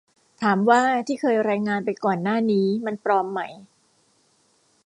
[0.41, 3.39] ถามว่าที่เคยรายงานไปก่อนหน้านี้มันปลอมไหม